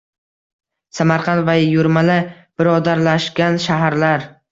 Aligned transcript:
Samarqand 0.99 1.43
va 1.49 1.53
Yurmala– 1.63 2.15
birodarlashgan 2.61 3.61
shaharlarng 3.67 4.27